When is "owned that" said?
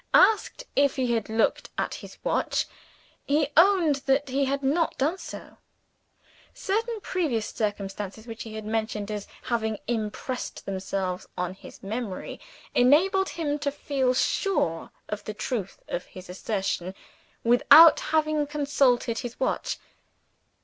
3.55-4.29